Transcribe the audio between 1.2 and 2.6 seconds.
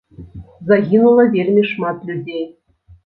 вельмі шмат людзей.